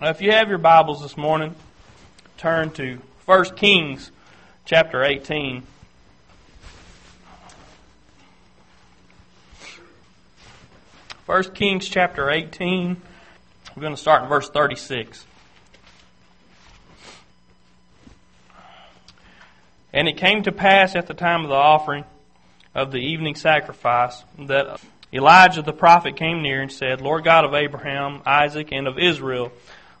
If 0.00 0.20
you 0.20 0.32
have 0.32 0.48
your 0.48 0.58
Bibles 0.58 1.02
this 1.02 1.16
morning, 1.16 1.54
turn 2.38 2.70
to 2.72 2.98
1 3.26 3.44
Kings 3.56 4.10
chapter 4.64 5.04
18. 5.04 5.62
First 11.24 11.54
Kings 11.54 11.88
chapter 11.88 12.30
18. 12.30 13.00
We're 13.76 13.80
going 13.80 13.94
to 13.94 14.00
start 14.00 14.24
in 14.24 14.28
verse 14.28 14.48
36. 14.48 15.24
And 19.92 20.08
it 20.08 20.16
came 20.16 20.42
to 20.44 20.52
pass 20.52 20.96
at 20.96 21.06
the 21.06 21.14
time 21.14 21.42
of 21.42 21.48
the 21.48 21.54
offering 21.54 22.04
of 22.74 22.90
the 22.90 22.98
evening 22.98 23.34
sacrifice 23.36 24.24
that 24.38 24.80
Elijah 25.12 25.62
the 25.62 25.74
prophet 25.74 26.16
came 26.16 26.42
near 26.42 26.62
and 26.62 26.72
said, 26.72 27.02
Lord 27.02 27.22
God 27.22 27.44
of 27.44 27.54
Abraham, 27.54 28.22
Isaac, 28.24 28.70
and 28.72 28.88
of 28.88 28.98
Israel, 28.98 29.52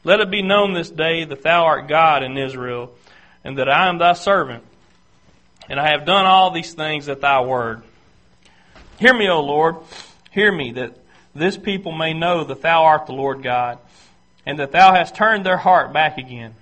let 0.04 0.20
it 0.20 0.30
be 0.30 0.42
known 0.42 0.72
this 0.72 0.90
day 0.90 1.24
that 1.24 1.42
thou 1.42 1.64
art 1.64 1.88
God 1.88 2.22
in 2.22 2.36
Israel, 2.36 2.92
and 3.44 3.58
that 3.58 3.68
I 3.68 3.88
am 3.88 3.98
thy 3.98 4.12
servant, 4.14 4.64
and 5.68 5.78
I 5.78 5.90
have 5.90 6.06
done 6.06 6.26
all 6.26 6.50
these 6.50 6.74
things 6.74 7.08
at 7.08 7.20
thy 7.20 7.40
word. 7.40 7.82
Hear 8.98 9.14
me, 9.14 9.28
O 9.28 9.40
Lord, 9.40 9.76
hear 10.30 10.52
me, 10.52 10.72
that 10.72 10.96
this 11.34 11.56
people 11.56 11.92
may 11.92 12.14
know 12.14 12.44
that 12.44 12.62
thou 12.62 12.84
art 12.84 13.06
the 13.06 13.12
Lord 13.12 13.42
God, 13.42 13.78
and 14.44 14.58
that 14.58 14.72
thou 14.72 14.94
hast 14.94 15.14
turned 15.14 15.46
their 15.46 15.56
heart 15.56 15.92
back 15.92 16.18
again. 16.18 16.54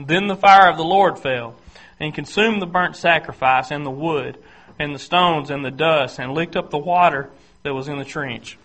Then 0.00 0.26
the 0.26 0.36
fire 0.36 0.68
of 0.68 0.76
the 0.76 0.84
Lord 0.84 1.18
fell, 1.18 1.56
and 2.00 2.14
consumed 2.14 2.60
the 2.60 2.66
burnt 2.66 2.96
sacrifice, 2.96 3.70
and 3.70 3.84
the 3.84 3.90
wood, 3.90 4.38
and 4.78 4.94
the 4.94 4.98
stones, 4.98 5.50
and 5.50 5.64
the 5.64 5.70
dust, 5.70 6.18
and 6.18 6.32
licked 6.32 6.56
up 6.56 6.70
the 6.70 6.78
water 6.78 7.30
that 7.62 7.74
was 7.74 7.88
in 7.88 7.98
the 7.98 8.04
trench. 8.04 8.58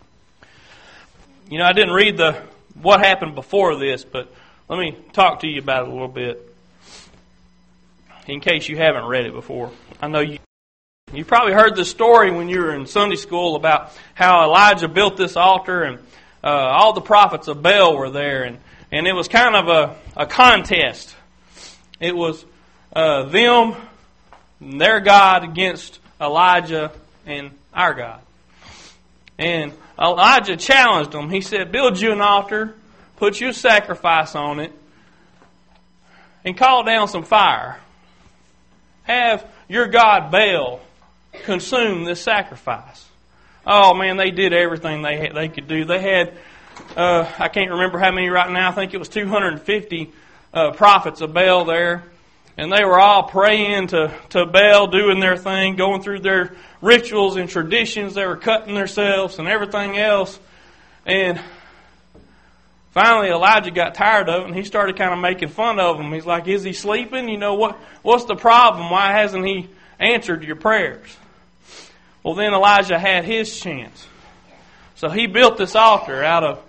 You 1.50 1.58
know, 1.60 1.66
I 1.66 1.74
didn't 1.74 1.94
read 1.94 2.18
the 2.18 2.44
what 2.82 3.00
happened 3.00 3.36
before 3.36 3.76
this, 3.76 4.04
but 4.04 4.34
let 4.68 4.80
me 4.80 4.96
talk 5.14 5.42
to 5.42 5.48
you 5.48 5.60
about 5.60 5.84
it 5.84 5.90
a 5.90 5.92
little 5.92 6.08
bit. 6.08 6.46
In 8.28 8.40
case 8.42 8.70
you 8.70 8.78
haven't 8.78 9.06
read 9.06 9.26
it 9.26 9.34
before. 9.34 9.72
I 10.02 10.08
know 10.08 10.20
you 10.20 10.38
you 11.12 11.26
probably 11.26 11.54
heard 11.54 11.76
the 11.76 11.86
story 11.86 12.30
when 12.30 12.50
you 12.50 12.60
were 12.60 12.76
in 12.76 12.86
Sunday 12.86 13.16
school 13.16 13.56
about 13.56 13.92
how 14.14 14.44
Elijah 14.44 14.88
built 14.88 15.18
this 15.18 15.36
altar 15.36 15.82
and 15.82 15.98
uh, 16.44 16.48
all 16.48 16.94
the 16.94 17.02
prophets 17.02 17.48
of 17.48 17.64
Baal 17.64 17.98
were 17.98 18.12
there, 18.12 18.44
and, 18.44 18.60
and 18.92 19.08
it 19.08 19.14
was 19.14 19.28
kind 19.28 19.56
of 19.56 19.68
a, 19.68 19.96
a 20.16 20.28
contest. 20.28 21.16
It 22.00 22.16
was 22.16 22.46
uh, 22.94 23.24
them, 23.24 23.76
their 24.62 25.00
God, 25.00 25.44
against 25.44 26.00
Elijah 26.22 26.92
and 27.26 27.52
our 27.74 27.96
God. 27.96 28.22
And 29.40 29.74
Elijah 30.00 30.56
challenged 30.56 31.12
them. 31.12 31.30
He 31.30 31.42
said, 31.42 31.72
Build 31.72 32.00
you 32.00 32.12
an 32.12 32.22
altar, 32.22 32.76
put 33.18 33.42
you 33.42 33.50
a 33.50 33.54
sacrifice 33.54 34.36
on 34.36 34.60
it, 34.60 34.72
and 36.46 36.58
call 36.58 36.84
down 36.84 37.08
some 37.08 37.24
fire. 37.24 37.80
Have 39.04 39.46
your 39.68 39.88
God 39.88 40.32
Baal 40.32 40.82
consume 41.44 42.06
this 42.06 42.22
sacrifice. 42.22 43.06
Oh 43.66 43.94
man, 43.94 44.18
they 44.18 44.32
did 44.32 44.54
everything 44.54 45.02
they 45.02 45.32
they 45.34 45.50
could 45.50 45.68
do. 45.68 45.86
They 45.86 46.02
had 46.02 46.38
uh, 46.96 47.30
I 47.38 47.50
can't 47.50 47.72
remember 47.72 48.00
how 48.00 48.12
many 48.12 48.30
right 48.30 48.50
now. 48.50 48.70
I 48.70 48.72
think 48.72 48.94
it 48.94 48.98
was 48.98 49.10
250 49.10 50.12
uh, 50.54 50.72
prophets 50.72 51.22
of 51.22 51.34
Baal 51.34 51.66
there, 51.66 52.04
and 52.60 52.74
they 52.74 52.84
were 52.84 53.00
all 53.00 53.24
praying 53.24 53.88
to 53.88 54.14
to 54.32 54.46
Baal, 54.46 54.88
doing 54.88 55.22
their 55.22 55.38
thing, 55.38 55.78
going 55.78 56.02
through 56.02 56.20
their 56.20 56.54
rituals 56.82 57.38
and 57.38 57.50
traditions. 57.50 58.16
They 58.16 58.26
were 58.26 58.36
cutting 58.36 58.76
themselves 58.76 59.40
and 59.40 59.48
everything 59.48 59.98
else, 59.98 60.38
and 61.06 61.40
finally 62.92 63.30
Elijah 63.30 63.72
got 63.72 63.96
tired 63.96 64.28
of 64.28 64.42
it, 64.42 64.48
and 64.48 64.56
he 64.56 64.66
started 64.66 64.98
kind 64.98 65.14
of 65.14 65.20
making 65.20 65.48
fun 65.48 65.80
of 65.80 65.98
them. 65.98 66.12
He's 66.12 66.26
like, 66.26 66.50
"Is 66.50 66.64
he 66.64 66.74
sleeping? 66.74 67.30
You 67.30 67.38
know 67.38 67.54
what? 67.54 67.78
What's 68.02 68.26
the 68.26 68.36
problem? 68.36 68.90
Why 68.90 69.14
hasn't 69.14 69.46
he 69.46 69.70
answered 69.98 70.44
your 70.44 70.58
prayers?" 70.58 71.16
Well, 72.24 72.34
then 72.36 72.54
Elijah 72.54 73.00
had 73.00 73.24
his 73.24 73.58
chance. 73.58 74.06
So 74.96 75.08
he 75.08 75.28
built 75.28 75.56
this 75.58 75.76
altar 75.76 76.22
out 76.22 76.44
of, 76.44 76.60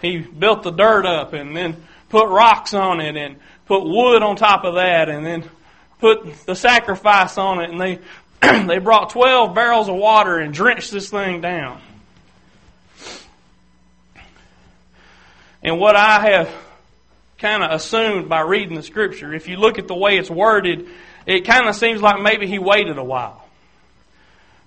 he 0.00 0.20
built 0.20 0.62
the 0.62 0.70
dirt 0.70 1.04
up 1.04 1.34
and 1.34 1.54
then 1.54 1.76
put 2.08 2.28
rocks 2.28 2.72
on 2.72 3.02
it 3.02 3.14
and 3.14 3.36
put 3.66 3.84
wood 3.84 4.22
on 4.22 4.36
top 4.36 4.64
of 4.64 4.74
that 4.74 5.08
and 5.08 5.24
then 5.24 5.44
put 5.98 6.46
the 6.46 6.54
sacrifice 6.54 7.38
on 7.38 7.60
it 7.60 7.70
and 7.70 7.80
they, 7.80 7.98
they 8.66 8.78
brought 8.78 9.10
12 9.10 9.54
barrels 9.54 9.88
of 9.88 9.96
water 9.96 10.38
and 10.38 10.52
drenched 10.52 10.90
this 10.90 11.08
thing 11.10 11.40
down. 11.40 11.80
And 15.62 15.80
what 15.80 15.96
I 15.96 16.20
have 16.30 16.54
kind 17.38 17.62
of 17.62 17.70
assumed 17.72 18.28
by 18.28 18.42
reading 18.42 18.74
the 18.74 18.82
scripture, 18.82 19.32
if 19.32 19.48
you 19.48 19.56
look 19.56 19.78
at 19.78 19.88
the 19.88 19.94
way 19.94 20.18
it's 20.18 20.30
worded, 20.30 20.86
it 21.26 21.46
kind 21.46 21.68
of 21.68 21.74
seems 21.74 22.02
like 22.02 22.20
maybe 22.20 22.46
he 22.46 22.58
waited 22.58 22.98
a 22.98 23.04
while. 23.04 23.48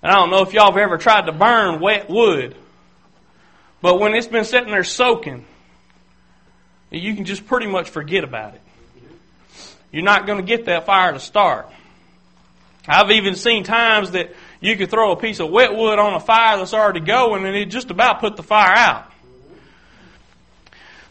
And 0.02 0.10
I 0.10 0.16
don't 0.16 0.30
know 0.30 0.42
if 0.42 0.52
y'all 0.52 0.72
have 0.72 0.76
ever 0.76 0.98
tried 0.98 1.26
to 1.26 1.32
burn 1.32 1.80
wet 1.80 2.10
wood, 2.10 2.56
but 3.80 4.00
when 4.00 4.14
it's 4.14 4.26
been 4.26 4.44
sitting 4.44 4.70
there 4.70 4.84
soaking, 4.84 5.44
you 6.90 7.14
can 7.14 7.24
just 7.24 7.46
pretty 7.46 7.66
much 7.66 7.90
forget 7.90 8.24
about 8.24 8.54
it. 8.54 8.60
You're 9.90 10.04
not 10.04 10.26
going 10.26 10.38
to 10.38 10.44
get 10.44 10.66
that 10.66 10.86
fire 10.86 11.12
to 11.12 11.20
start. 11.20 11.68
I've 12.86 13.10
even 13.10 13.34
seen 13.34 13.64
times 13.64 14.12
that 14.12 14.34
you 14.60 14.76
could 14.76 14.90
throw 14.90 15.12
a 15.12 15.16
piece 15.16 15.40
of 15.40 15.50
wet 15.50 15.74
wood 15.74 15.98
on 15.98 16.14
a 16.14 16.20
fire 16.20 16.56
that's 16.56 16.74
already 16.74 17.00
going 17.00 17.44
and 17.44 17.54
it 17.54 17.66
just 17.66 17.90
about 17.90 18.20
put 18.20 18.36
the 18.36 18.42
fire 18.42 18.74
out. 18.74 19.12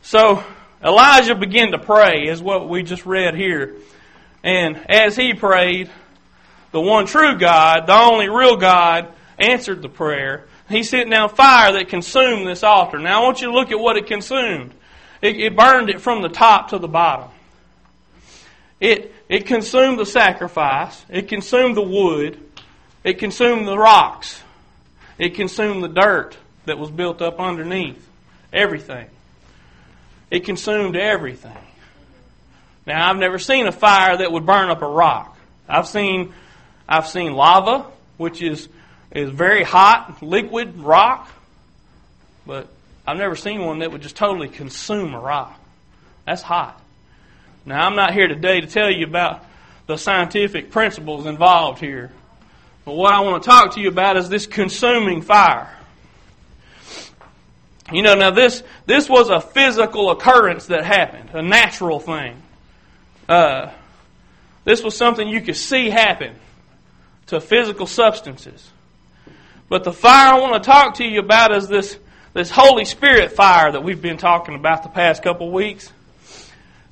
So 0.01 0.43
Elijah 0.83 1.35
began 1.35 1.71
to 1.71 1.77
pray, 1.77 2.27
is 2.27 2.41
what 2.41 2.67
we 2.69 2.83
just 2.83 3.05
read 3.05 3.35
here. 3.35 3.75
And 4.43 4.77
as 4.89 5.15
he 5.15 5.33
prayed, 5.33 5.89
the 6.71 6.81
one 6.81 7.05
true 7.05 7.37
God, 7.37 7.87
the 7.87 7.99
only 7.99 8.29
real 8.29 8.57
God, 8.57 9.11
answered 9.37 9.81
the 9.81 9.89
prayer. 9.89 10.45
He 10.69 10.83
sent 10.83 11.09
down 11.09 11.29
fire 11.29 11.73
that 11.73 11.89
consumed 11.89 12.47
this 12.47 12.63
altar. 12.63 12.99
Now 12.99 13.21
I 13.21 13.23
want 13.23 13.41
you 13.41 13.47
to 13.47 13.53
look 13.53 13.71
at 13.71 13.79
what 13.79 13.97
it 13.97 14.07
consumed. 14.07 14.73
It, 15.21 15.39
it 15.39 15.55
burned 15.55 15.89
it 15.89 16.01
from 16.01 16.21
the 16.21 16.29
top 16.29 16.69
to 16.69 16.79
the 16.79 16.87
bottom. 16.87 17.29
It, 18.79 19.13
it 19.27 19.45
consumed 19.45 19.99
the 19.99 20.05
sacrifice. 20.05 21.03
It 21.09 21.27
consumed 21.27 21.75
the 21.75 21.81
wood. 21.81 22.39
It 23.03 23.19
consumed 23.19 23.67
the 23.67 23.77
rocks. 23.77 24.41
It 25.17 25.35
consumed 25.35 25.83
the 25.83 25.87
dirt 25.87 26.37
that 26.65 26.77
was 26.77 26.91
built 26.91 27.21
up 27.21 27.39
underneath. 27.39 28.07
Everything. 28.53 29.07
It 30.29 30.45
consumed 30.45 30.95
everything. 30.95 31.57
Now, 32.85 33.09
I've 33.09 33.17
never 33.17 33.39
seen 33.39 33.67
a 33.67 33.71
fire 33.71 34.17
that 34.17 34.31
would 34.31 34.45
burn 34.45 34.69
up 34.69 34.81
a 34.81 34.87
rock. 34.87 35.37
I've 35.67 35.87
seen 35.87 36.33
I've 36.87 37.07
seen 37.07 37.33
lava, 37.33 37.85
which 38.17 38.41
is, 38.41 38.69
is 39.11 39.29
very 39.29 39.63
hot, 39.63 40.23
liquid 40.23 40.77
rock, 40.77 41.29
but 42.45 42.67
I've 43.05 43.17
never 43.17 43.35
seen 43.35 43.65
one 43.65 43.79
that 43.79 43.91
would 43.91 44.01
just 44.01 44.15
totally 44.15 44.47
consume 44.47 45.13
a 45.13 45.19
rock. 45.19 45.59
That's 46.25 46.41
hot. 46.41 46.81
Now, 47.67 47.85
I'm 47.85 47.97
not 47.97 48.13
here 48.13 48.29
today 48.29 48.61
to 48.61 48.67
tell 48.67 48.89
you 48.89 49.05
about 49.05 49.43
the 49.87 49.97
scientific 49.97 50.71
principles 50.71 51.25
involved 51.25 51.79
here. 51.79 52.11
But 52.85 52.93
what 52.93 53.13
I 53.13 53.19
want 53.19 53.43
to 53.43 53.49
talk 53.49 53.73
to 53.73 53.81
you 53.81 53.89
about 53.89 54.15
is 54.15 54.29
this 54.29 54.47
consuming 54.47 55.21
fire. 55.21 55.69
You 57.91 58.03
know, 58.03 58.15
now 58.15 58.31
this 58.31 58.63
this 58.85 59.09
was 59.09 59.29
a 59.29 59.41
physical 59.41 60.11
occurrence 60.11 60.67
that 60.67 60.85
happened, 60.85 61.31
a 61.33 61.41
natural 61.41 61.99
thing. 61.99 62.41
Uh, 63.27 63.71
this 64.63 64.81
was 64.81 64.95
something 64.95 65.27
you 65.27 65.41
could 65.41 65.57
see 65.57 65.89
happen 65.89 66.35
to 67.27 67.41
physical 67.41 67.85
substances. 67.85 68.71
But 69.67 69.83
the 69.83 69.91
fire 69.91 70.35
I 70.35 70.39
want 70.39 70.63
to 70.63 70.65
talk 70.65 70.95
to 70.95 71.03
you 71.03 71.19
about 71.19 71.53
is 71.53 71.67
this, 71.67 71.97
this 72.31 72.49
Holy 72.49 72.85
Spirit 72.85 73.33
fire 73.33 73.73
that 73.73 73.83
we've 73.83 74.01
been 74.01 74.17
talking 74.17 74.55
about 74.55 74.83
the 74.83 74.89
past 74.89 75.21
couple 75.21 75.51
weeks. 75.51 75.91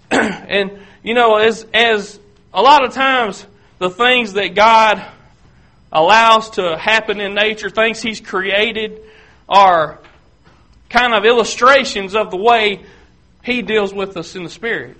and, 0.11 0.79
you 1.03 1.13
know, 1.13 1.37
as, 1.37 1.65
as 1.73 2.19
a 2.53 2.61
lot 2.61 2.83
of 2.83 2.93
times 2.93 3.45
the 3.79 3.89
things 3.89 4.33
that 4.33 4.55
God 4.55 5.05
allows 5.91 6.51
to 6.51 6.77
happen 6.77 7.19
in 7.19 7.33
nature, 7.33 7.69
things 7.69 8.01
He's 8.01 8.19
created, 8.19 9.01
are 9.47 9.99
kind 10.89 11.13
of 11.13 11.25
illustrations 11.25 12.15
of 12.15 12.31
the 12.31 12.37
way 12.37 12.83
He 13.43 13.61
deals 13.61 13.93
with 13.93 14.17
us 14.17 14.35
in 14.35 14.43
the 14.43 14.49
Spirit. 14.49 14.97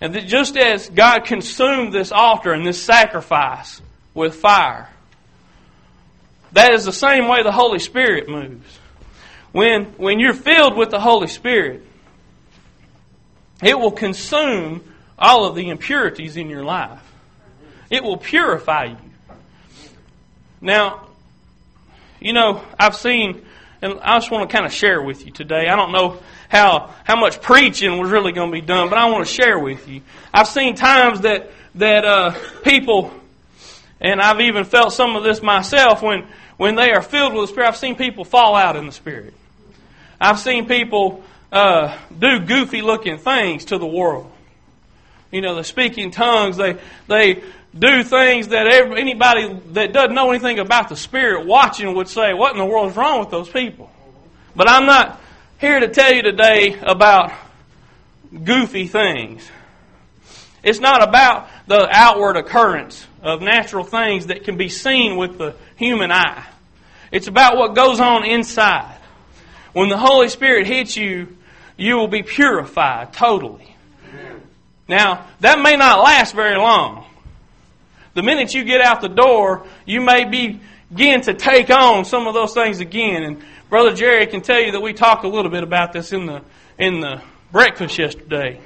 And 0.00 0.14
just 0.26 0.56
as 0.56 0.88
God 0.88 1.24
consumed 1.24 1.92
this 1.92 2.10
altar 2.10 2.52
and 2.52 2.66
this 2.66 2.82
sacrifice 2.82 3.82
with 4.14 4.34
fire, 4.34 4.88
that 6.52 6.72
is 6.72 6.84
the 6.84 6.92
same 6.92 7.28
way 7.28 7.42
the 7.42 7.52
Holy 7.52 7.78
Spirit 7.78 8.28
moves. 8.28 8.78
When, 9.52 9.84
when 9.96 10.18
you're 10.20 10.34
filled 10.34 10.76
with 10.76 10.90
the 10.90 11.00
Holy 11.00 11.26
Spirit, 11.26 11.84
it 13.62 13.78
will 13.78 13.92
consume 13.92 14.82
all 15.18 15.44
of 15.44 15.54
the 15.54 15.68
impurities 15.68 16.36
in 16.36 16.48
your 16.48 16.64
life. 16.64 17.00
It 17.90 18.02
will 18.02 18.16
purify 18.16 18.84
you. 18.84 18.96
Now, 20.60 21.08
you 22.20 22.32
know, 22.32 22.62
I've 22.78 22.94
seen, 22.94 23.44
and 23.82 23.98
I 24.00 24.18
just 24.18 24.30
want 24.30 24.48
to 24.48 24.54
kind 24.54 24.66
of 24.66 24.72
share 24.72 25.02
with 25.02 25.24
you 25.24 25.32
today. 25.32 25.68
I 25.68 25.76
don't 25.76 25.92
know 25.92 26.20
how 26.48 26.92
how 27.04 27.18
much 27.18 27.40
preaching 27.40 27.98
was 27.98 28.10
really 28.10 28.32
going 28.32 28.50
to 28.50 28.52
be 28.52 28.60
done, 28.60 28.88
but 28.88 28.98
I 28.98 29.10
want 29.10 29.26
to 29.26 29.32
share 29.32 29.58
with 29.58 29.88
you. 29.88 30.02
I've 30.32 30.48
seen 30.48 30.74
times 30.74 31.22
that 31.22 31.50
that 31.76 32.04
uh, 32.04 32.34
people, 32.62 33.12
and 34.00 34.20
I've 34.20 34.40
even 34.40 34.64
felt 34.64 34.92
some 34.92 35.16
of 35.16 35.24
this 35.24 35.42
myself 35.42 36.02
when 36.02 36.26
when 36.56 36.74
they 36.74 36.92
are 36.92 37.02
filled 37.02 37.32
with 37.32 37.44
the 37.44 37.48
Spirit. 37.48 37.68
I've 37.68 37.76
seen 37.76 37.96
people 37.96 38.24
fall 38.24 38.54
out 38.54 38.76
in 38.76 38.86
the 38.86 38.92
Spirit. 38.92 39.34
I've 40.20 40.38
seen 40.38 40.66
people 40.66 41.24
uh, 41.52 41.96
do 42.16 42.40
goofy 42.40 42.82
looking 42.82 43.18
things 43.18 43.66
to 43.66 43.78
the 43.78 43.86
world. 43.86 44.30
You 45.30 45.40
know, 45.40 45.54
they 45.54 45.62
speak 45.62 45.98
in 45.98 46.10
tongues. 46.10 46.56
They 46.56 46.78
they 47.06 47.42
do 47.78 48.02
things 48.02 48.48
that 48.48 48.66
every, 48.66 49.00
anybody 49.00 49.60
that 49.72 49.92
doesn't 49.92 50.14
know 50.14 50.30
anything 50.30 50.58
about 50.58 50.88
the 50.88 50.96
Spirit 50.96 51.46
watching 51.46 51.94
would 51.94 52.08
say, 52.08 52.32
"What 52.34 52.52
in 52.52 52.58
the 52.58 52.64
world 52.64 52.90
is 52.90 52.96
wrong 52.96 53.20
with 53.20 53.30
those 53.30 53.48
people?" 53.48 53.90
But 54.56 54.68
I'm 54.68 54.86
not 54.86 55.20
here 55.58 55.78
to 55.78 55.88
tell 55.88 56.12
you 56.12 56.22
today 56.22 56.78
about 56.80 57.32
goofy 58.44 58.86
things. 58.86 59.48
It's 60.62 60.80
not 60.80 61.02
about 61.02 61.48
the 61.66 61.88
outward 61.90 62.36
occurrence 62.36 63.06
of 63.22 63.40
natural 63.40 63.84
things 63.84 64.26
that 64.26 64.44
can 64.44 64.56
be 64.56 64.68
seen 64.68 65.16
with 65.16 65.38
the 65.38 65.54
human 65.76 66.10
eye. 66.10 66.44
It's 67.12 67.28
about 67.28 67.56
what 67.56 67.74
goes 67.74 68.00
on 68.00 68.24
inside. 68.24 68.96
When 69.72 69.88
the 69.88 69.96
Holy 69.96 70.28
Spirit 70.28 70.66
hits 70.66 70.96
you, 70.96 71.36
you 71.80 71.96
will 71.96 72.08
be 72.08 72.22
purified 72.22 73.12
totally. 73.12 73.76
Now, 74.88 75.26
that 75.40 75.60
may 75.60 75.76
not 75.76 76.02
last 76.02 76.34
very 76.34 76.56
long. 76.56 77.06
The 78.14 78.22
minute 78.22 78.54
you 78.54 78.64
get 78.64 78.80
out 78.80 79.00
the 79.00 79.08
door, 79.08 79.64
you 79.86 80.00
may 80.00 80.24
begin 80.24 81.20
to 81.22 81.34
take 81.34 81.70
on 81.70 82.04
some 82.04 82.26
of 82.26 82.34
those 82.34 82.54
things 82.54 82.80
again. 82.80 83.22
And 83.22 83.42
Brother 83.68 83.94
Jerry 83.94 84.26
can 84.26 84.40
tell 84.40 84.60
you 84.60 84.72
that 84.72 84.80
we 84.80 84.92
talked 84.92 85.24
a 85.24 85.28
little 85.28 85.50
bit 85.50 85.62
about 85.62 85.92
this 85.92 86.12
in 86.12 86.26
the 86.26 86.42
in 86.76 87.00
the 87.00 87.22
breakfast 87.52 87.98
yesterday. 87.98 88.60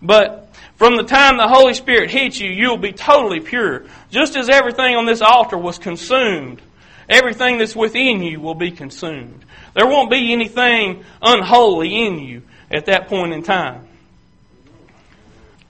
But 0.00 0.50
from 0.76 0.96
the 0.96 1.02
time 1.04 1.36
the 1.36 1.48
Holy 1.48 1.74
Spirit 1.74 2.10
hits 2.10 2.38
you, 2.38 2.50
you'll 2.50 2.76
be 2.76 2.92
totally 2.92 3.40
pure. 3.40 3.84
Just 4.10 4.36
as 4.36 4.48
everything 4.48 4.94
on 4.94 5.06
this 5.06 5.20
altar 5.20 5.58
was 5.58 5.78
consumed, 5.78 6.60
everything 7.08 7.58
that's 7.58 7.74
within 7.74 8.22
you 8.22 8.40
will 8.40 8.54
be 8.54 8.70
consumed. 8.70 9.44
There 9.76 9.86
won't 9.86 10.10
be 10.10 10.32
anything 10.32 11.04
unholy 11.20 12.06
in 12.06 12.18
you 12.18 12.42
at 12.70 12.86
that 12.86 13.08
point 13.08 13.34
in 13.34 13.42
time. 13.42 13.86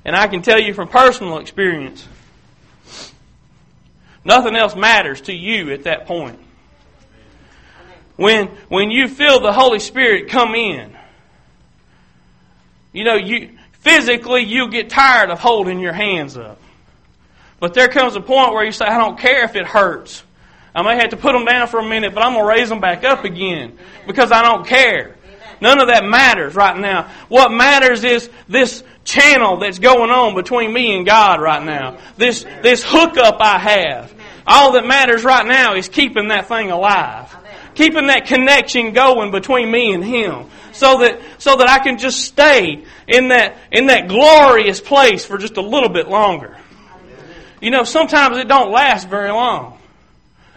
And 0.04 0.14
I 0.14 0.28
can 0.28 0.42
tell 0.42 0.60
you 0.60 0.74
from 0.74 0.86
personal 0.86 1.38
experience, 1.38 2.06
nothing 4.24 4.54
else 4.54 4.76
matters 4.76 5.22
to 5.22 5.32
you 5.32 5.72
at 5.72 5.82
that 5.84 6.06
point. 6.06 6.38
When, 8.14 8.46
when 8.68 8.92
you 8.92 9.08
feel 9.08 9.40
the 9.40 9.52
Holy 9.52 9.80
Spirit 9.80 10.28
come 10.28 10.54
in, 10.54 10.96
you 12.92 13.02
know, 13.02 13.16
you, 13.16 13.58
physically 13.72 14.42
you 14.42 14.70
get 14.70 14.88
tired 14.88 15.30
of 15.30 15.40
holding 15.40 15.80
your 15.80 15.92
hands 15.92 16.36
up. 16.36 16.60
But 17.58 17.74
there 17.74 17.88
comes 17.88 18.14
a 18.14 18.20
point 18.20 18.52
where 18.52 18.64
you 18.64 18.70
say, 18.70 18.84
I 18.86 18.98
don't 18.98 19.18
care 19.18 19.42
if 19.42 19.56
it 19.56 19.66
hurts. 19.66 20.22
I 20.76 20.82
may 20.82 20.96
have 20.96 21.08
to 21.08 21.16
put 21.16 21.32
them 21.32 21.46
down 21.46 21.68
for 21.68 21.80
a 21.80 21.88
minute, 21.88 22.14
but 22.14 22.22
I'm 22.22 22.34
going 22.34 22.44
to 22.44 22.48
raise 22.48 22.68
them 22.68 22.80
back 22.80 23.02
up 23.02 23.24
again 23.24 23.78
because 24.06 24.30
I 24.30 24.42
don't 24.42 24.66
care. 24.66 25.16
None 25.58 25.80
of 25.80 25.88
that 25.88 26.04
matters 26.04 26.54
right 26.54 26.76
now. 26.78 27.10
What 27.28 27.50
matters 27.50 28.04
is 28.04 28.28
this 28.46 28.84
channel 29.02 29.56
that's 29.56 29.78
going 29.78 30.10
on 30.10 30.34
between 30.34 30.70
me 30.70 30.94
and 30.94 31.06
God 31.06 31.40
right 31.40 31.64
now. 31.64 31.96
This, 32.18 32.44
this 32.60 32.84
hookup 32.86 33.38
I 33.40 33.58
have. 33.58 34.12
All 34.46 34.72
that 34.72 34.86
matters 34.86 35.24
right 35.24 35.46
now 35.46 35.76
is 35.76 35.88
keeping 35.88 36.28
that 36.28 36.46
thing 36.46 36.70
alive. 36.70 37.34
Keeping 37.74 38.08
that 38.08 38.26
connection 38.26 38.92
going 38.92 39.30
between 39.30 39.70
me 39.70 39.94
and 39.94 40.04
Him. 40.04 40.50
So 40.72 40.98
that, 40.98 41.22
so 41.38 41.56
that 41.56 41.70
I 41.70 41.78
can 41.78 41.96
just 41.96 42.22
stay 42.22 42.84
in 43.08 43.28
that, 43.28 43.56
in 43.72 43.86
that 43.86 44.08
glorious 44.08 44.82
place 44.82 45.24
for 45.24 45.38
just 45.38 45.56
a 45.56 45.62
little 45.62 45.88
bit 45.88 46.06
longer. 46.06 46.54
You 47.62 47.70
know, 47.70 47.84
sometimes 47.84 48.36
it 48.36 48.46
don't 48.46 48.70
last 48.70 49.08
very 49.08 49.30
long. 49.30 49.78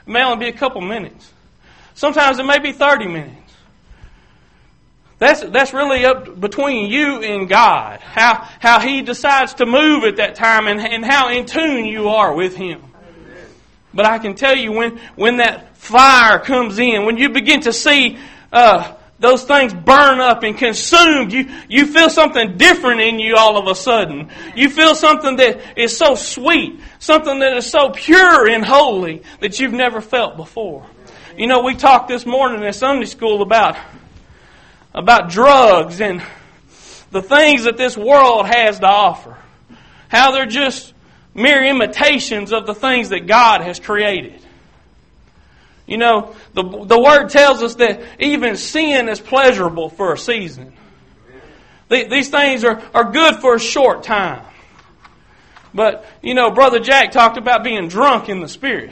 It 0.10 0.12
may 0.12 0.24
only 0.24 0.46
be 0.46 0.50
a 0.50 0.58
couple 0.58 0.82
minutes. 0.82 1.32
Sometimes 1.94 2.40
it 2.40 2.44
may 2.44 2.58
be 2.58 2.72
30 2.72 3.06
minutes. 3.06 3.54
That's, 5.20 5.42
that's 5.42 5.72
really 5.72 6.04
up 6.04 6.40
between 6.40 6.90
you 6.90 7.22
and 7.22 7.48
God. 7.48 8.00
How, 8.00 8.48
how 8.60 8.80
He 8.80 9.04
decides 9.04 9.54
to 9.56 9.68
move 9.68 10.04
at 10.06 10.16
that 10.16 10.34
time 10.34 10.66
and, 10.66 10.80
and 10.80 11.06
how 11.06 11.30
in 11.30 11.46
tune 11.46 11.86
you 11.86 12.10
are 12.10 12.34
with 12.34 12.56
Him. 12.56 12.82
But 13.94 14.08
I 14.08 14.18
can 14.18 14.34
tell 14.34 14.56
you 14.56 14.72
when, 14.72 15.00
when 15.16 15.38
that 15.38 15.78
fire 15.78 16.40
comes 16.40 16.80
in, 16.80 17.06
when 17.06 17.18
you 17.18 17.30
begin 17.30 17.62
to 17.62 17.72
see 17.72 18.18
uh, 18.52 18.96
those 19.20 19.44
things 19.44 19.74
burn 19.74 20.20
up 20.20 20.44
and 20.44 20.58
consumed, 20.58 21.34
you, 21.34 21.50
you 21.68 21.86
feel 21.88 22.10
something 22.10 22.58
different 22.58 23.02
in 23.02 23.20
you 23.20 23.36
all 23.36 23.58
of 23.58 23.68
a 23.68 23.76
sudden. 23.76 24.30
You 24.56 24.70
feel 24.70 24.96
something 24.96 25.36
that 25.36 25.78
is 25.78 25.98
so 25.98 26.16
sweet, 26.16 26.80
something 27.00 27.40
that 27.40 27.58
is 27.58 27.70
so 27.70 27.90
pure 27.90 28.48
and 28.48 28.64
holy 28.64 29.24
that 29.42 29.60
you've 29.60 29.74
never 29.74 30.00
felt 30.00 30.38
before. 30.38 30.86
You 31.38 31.48
know, 31.48 31.62
we 31.62 31.76
talked 31.76 32.08
this 32.08 32.26
morning 32.26 32.64
in 32.64 32.74
Sunday 32.74 33.06
school 33.06 33.42
about 33.42 33.78
about 34.94 35.30
drugs 35.30 36.02
and 36.02 36.22
the 37.12 37.22
things 37.22 37.64
that 37.64 37.78
this 37.78 37.98
world 37.98 38.48
has 38.48 38.80
to 38.80 38.88
offer. 38.88 39.38
How 40.08 40.32
they're 40.32 40.46
just 40.46 40.94
mere 41.34 41.64
imitations 41.64 42.52
of 42.52 42.66
the 42.66 42.74
things 42.74 43.10
that 43.10 43.28
God 43.28 43.62
has 43.62 43.80
created. 43.80 44.44
You 45.90 45.98
know, 45.98 46.36
the, 46.54 46.62
the 46.62 47.00
Word 47.00 47.30
tells 47.30 47.64
us 47.64 47.76
that 47.76 48.02
even 48.20 48.58
sin 48.58 49.10
is 49.10 49.20
pleasurable 49.20 49.90
for 49.90 50.14
a 50.14 50.18
season. 50.20 50.72
These 51.90 52.30
things 52.30 52.64
are, 52.64 52.80
are 52.94 53.12
good 53.12 53.38
for 53.38 53.56
a 53.56 53.60
short 53.60 54.04
time. 54.04 54.46
But, 55.74 56.06
you 56.22 56.36
know, 56.36 56.52
Brother 56.52 56.80
Jack 56.80 57.10
talked 57.10 57.38
about 57.38 57.64
being 57.64 57.88
drunk 57.88 58.30
in 58.30 58.40
the 58.40 58.48
Spirit. 58.48 58.92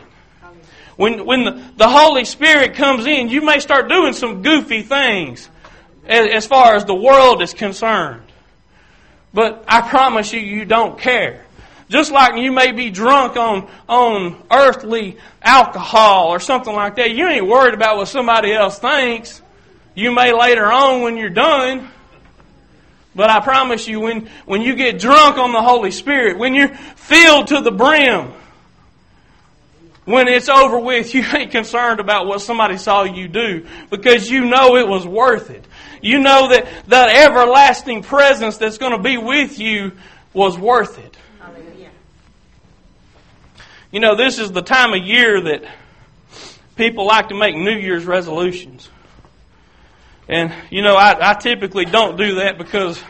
When, 0.95 1.23
when 1.23 1.43
the, 1.43 1.71
the 1.75 1.87
Holy 1.87 2.25
Spirit 2.25 2.73
comes 2.73 3.05
in, 3.05 3.29
you 3.29 3.41
may 3.41 3.59
start 3.59 3.89
doing 3.89 4.13
some 4.13 4.41
goofy 4.41 4.81
things 4.81 5.47
as 6.07 6.47
far 6.47 6.73
as 6.73 6.85
the 6.85 6.95
world 6.95 7.43
is 7.43 7.53
concerned. 7.53 8.23
But 9.35 9.65
I 9.67 9.87
promise 9.87 10.33
you, 10.33 10.39
you 10.39 10.65
don't 10.65 10.97
care. 10.97 11.45
Just 11.89 12.11
like 12.11 12.37
you 12.41 12.51
may 12.51 12.73
be 12.73 12.89
drunk 12.89 13.37
on, 13.37 13.69
on 13.87 14.43
earthly 14.51 15.17
alcohol 15.41 16.27
or 16.27 16.39
something 16.39 16.73
like 16.73 16.97
that, 16.97 17.11
you 17.11 17.27
ain't 17.27 17.47
worried 17.47 17.73
about 17.73 17.95
what 17.97 18.09
somebody 18.09 18.51
else 18.51 18.77
thinks. 18.77 19.41
You 19.95 20.11
may 20.11 20.33
later 20.33 20.69
on 20.71 21.01
when 21.01 21.17
you're 21.17 21.29
done. 21.29 21.89
But 23.15 23.31
I 23.31 23.39
promise 23.39 23.87
you, 23.87 23.99
when, 23.99 24.29
when 24.45 24.61
you 24.61 24.75
get 24.75 24.99
drunk 24.99 25.37
on 25.37 25.51
the 25.51 25.61
Holy 25.61 25.89
Spirit, 25.89 26.37
when 26.37 26.53
you're 26.53 26.75
filled 26.75 27.47
to 27.47 27.61
the 27.61 27.71
brim, 27.71 28.31
when 30.05 30.27
it's 30.27 30.49
over 30.49 30.77
with, 30.77 31.15
you 31.15 31.23
ain't 31.33 31.51
concerned 31.51 31.99
about 31.99 32.27
what 32.27 32.41
somebody 32.41 32.77
saw 32.77 33.03
you 33.03 33.27
do 33.27 33.65
because 33.89 34.29
you 34.29 34.45
know 34.45 34.75
it 34.75 34.87
was 34.87 35.07
worth 35.07 35.49
it. 35.49 35.65
You 36.01 36.19
know 36.19 36.49
that 36.49 36.67
that 36.89 37.09
everlasting 37.09 38.03
presence 38.03 38.57
that's 38.57 38.77
going 38.77 38.91
to 38.91 39.01
be 39.01 39.17
with 39.17 39.57
you 39.57 39.93
was 40.33 40.57
worth 40.57 40.99
it. 40.99 41.17
You 43.97 44.01
know, 44.01 44.13
this 44.15 44.37
is 44.37 44.51
the 44.51 44.61
time 44.61 44.93
of 44.93 45.03
year 45.03 45.41
that 45.41 45.63
people 46.75 47.07
like 47.07 47.29
to 47.29 47.35
make 47.35 47.55
New 47.55 47.75
Year's 47.75 48.05
resolutions. 48.05 48.91
And, 50.29 50.53
you 50.69 50.83
know, 50.83 50.93
I, 50.93 51.31
I 51.31 51.33
typically 51.33 51.85
don't 51.85 52.15
do 52.15 52.35
that 52.35 52.59
because 52.59 53.01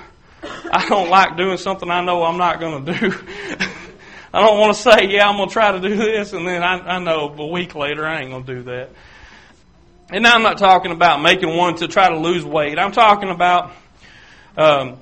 I 0.41 0.88
don't 0.88 1.10
like 1.10 1.36
doing 1.36 1.58
something 1.58 1.91
I 1.91 2.00
know 2.06 2.24
I'm 2.24 2.38
not 2.38 2.62
going 2.62 2.86
to 2.86 2.94
do. 2.94 3.12
I 4.34 4.39
don't 4.39 4.58
want 4.62 4.77
to 4.77 4.82
say, 4.82 5.10
yeah, 5.10 5.27
I'm 5.27 5.36
going 5.36 5.50
to 5.50 5.53
try 5.53 5.74
to 5.74 5.82
do 5.82 5.94
this, 5.94 6.32
and 6.32 6.48
then 6.48 6.63
I, 6.63 6.75
I 6.77 7.00
know 7.00 7.36
a 7.38 7.48
week 7.48 7.75
later 7.75 8.08
I 8.08 8.22
ain't 8.22 8.32
going 8.32 8.46
to 8.46 8.56
do 8.56 8.63
that. 8.63 8.89
And 10.10 10.25
I'm 10.25 10.41
not 10.41 10.58
talking 10.58 10.94
about 10.94 11.22
making 11.22 11.53
one 11.53 11.75
to 11.79 11.89
try 11.89 12.08
to 12.08 12.17
lose 12.17 12.46
weight. 12.46 12.79
I'm 12.79 12.94
talking 12.94 13.29
about, 13.29 13.74
um, 14.56 15.00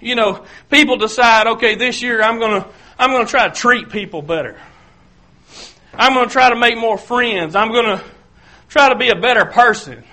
you 0.00 0.14
know, 0.14 0.46
people 0.70 0.96
decide, 0.96 1.48
okay, 1.48 1.74
this 1.74 2.00
year 2.00 2.22
I'm 2.22 2.38
going 2.38 2.62
to 2.62 2.68
I'm 2.98 3.10
going 3.10 3.26
to 3.26 3.30
try 3.30 3.48
to 3.48 3.54
treat 3.54 3.90
people 3.90 4.22
better. 4.22 4.58
I'm 5.92 6.14
going 6.14 6.26
to 6.26 6.32
try 6.32 6.50
to 6.50 6.56
make 6.56 6.76
more 6.76 6.98
friends. 6.98 7.54
I'm 7.54 7.72
going 7.72 7.98
to 7.98 8.04
try 8.68 8.88
to 8.88 8.96
be 8.96 9.10
a 9.10 9.16
better 9.16 9.44
person. 9.44 10.04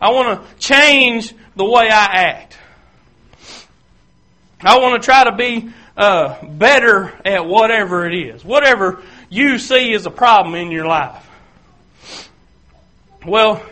I 0.00 0.10
want 0.10 0.40
to 0.40 0.56
change 0.58 1.34
the 1.56 1.64
way 1.64 1.88
I 1.90 2.04
act. 2.04 2.58
I 4.60 4.78
want 4.78 5.00
to 5.00 5.04
try 5.04 5.24
to 5.24 5.32
be 5.32 5.70
uh, 5.96 6.44
better 6.44 7.12
at 7.24 7.46
whatever 7.46 8.06
it 8.06 8.14
is, 8.14 8.44
whatever 8.44 9.02
you 9.28 9.58
see 9.58 9.92
as 9.94 10.06
a 10.06 10.10
problem 10.10 10.54
in 10.54 10.70
your 10.70 10.86
life. 10.86 11.28
Well, 13.26 13.62